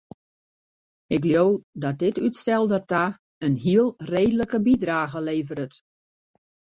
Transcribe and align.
Ik 1.15 1.23
leau 1.29 1.47
dat 1.83 1.95
dit 2.01 2.15
útstel 2.27 2.63
dêrta 2.71 3.03
in 3.45 3.55
heel 3.65 3.87
reedlike 4.13 4.59
bydrage 4.65 5.19
leveret. 5.27 5.75